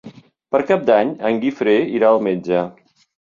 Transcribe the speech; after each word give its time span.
Per 0.53 0.61
Cap 0.71 0.87
d'Any 0.87 1.11
en 1.29 1.37
Guifré 1.45 1.77
irà 1.99 2.09
al 2.15 2.25
metge. 2.31 2.65